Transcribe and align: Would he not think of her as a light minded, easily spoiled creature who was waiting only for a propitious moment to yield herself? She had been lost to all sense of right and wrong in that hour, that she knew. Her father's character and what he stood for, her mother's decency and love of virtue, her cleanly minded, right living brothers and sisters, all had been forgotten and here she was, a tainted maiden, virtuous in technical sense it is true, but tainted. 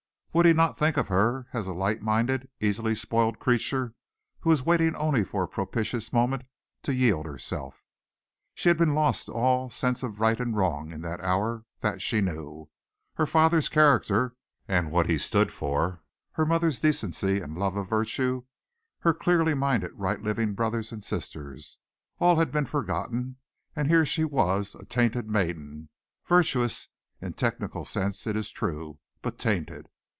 Would 0.33 0.45
he 0.45 0.53
not 0.53 0.77
think 0.77 0.95
of 0.95 1.09
her 1.09 1.49
as 1.51 1.67
a 1.67 1.73
light 1.73 2.01
minded, 2.01 2.47
easily 2.61 2.95
spoiled 2.95 3.37
creature 3.37 3.93
who 4.39 4.49
was 4.49 4.63
waiting 4.63 4.95
only 4.95 5.25
for 5.25 5.43
a 5.43 5.47
propitious 5.49 6.13
moment 6.13 6.43
to 6.83 6.93
yield 6.93 7.25
herself? 7.25 7.83
She 8.55 8.69
had 8.69 8.77
been 8.77 8.95
lost 8.95 9.25
to 9.25 9.33
all 9.33 9.69
sense 9.69 10.03
of 10.03 10.21
right 10.21 10.39
and 10.39 10.55
wrong 10.55 10.89
in 10.93 11.01
that 11.01 11.19
hour, 11.19 11.65
that 11.81 12.01
she 12.01 12.21
knew. 12.21 12.69
Her 13.15 13.25
father's 13.27 13.67
character 13.67 14.37
and 14.69 14.89
what 14.89 15.09
he 15.09 15.17
stood 15.17 15.51
for, 15.51 16.01
her 16.31 16.45
mother's 16.45 16.79
decency 16.79 17.41
and 17.41 17.57
love 17.57 17.75
of 17.75 17.89
virtue, 17.89 18.45
her 18.99 19.13
cleanly 19.13 19.53
minded, 19.53 19.91
right 19.95 20.21
living 20.21 20.53
brothers 20.53 20.93
and 20.93 21.03
sisters, 21.03 21.77
all 22.19 22.37
had 22.37 22.53
been 22.53 22.63
forgotten 22.65 23.35
and 23.75 23.89
here 23.89 24.05
she 24.05 24.23
was, 24.23 24.75
a 24.75 24.85
tainted 24.85 25.27
maiden, 25.27 25.89
virtuous 26.25 26.87
in 27.19 27.33
technical 27.33 27.83
sense 27.83 28.25
it 28.25 28.37
is 28.37 28.49
true, 28.49 28.97
but 29.21 29.37
tainted. 29.37 29.89